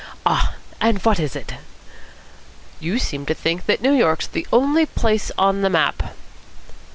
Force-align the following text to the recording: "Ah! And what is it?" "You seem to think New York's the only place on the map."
"Ah! 0.25 0.55
And 0.81 0.97
what 1.05 1.19
is 1.19 1.35
it?" 1.35 1.53
"You 2.79 2.97
seem 2.97 3.23
to 3.27 3.35
think 3.35 3.67
New 3.83 3.93
York's 3.93 4.25
the 4.25 4.47
only 4.51 4.87
place 4.87 5.31
on 5.37 5.61
the 5.61 5.69
map." 5.69 6.15